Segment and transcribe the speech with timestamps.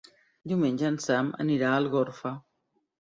[0.51, 2.33] Diumenge en Sam anirà a Algorfa.